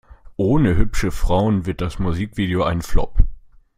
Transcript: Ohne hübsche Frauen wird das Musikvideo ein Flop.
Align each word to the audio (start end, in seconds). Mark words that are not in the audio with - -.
Ohne 0.35 0.77
hübsche 0.77 1.11
Frauen 1.11 1.67
wird 1.67 1.79
das 1.79 1.99
Musikvideo 1.99 2.63
ein 2.63 2.81
Flop. 2.81 3.19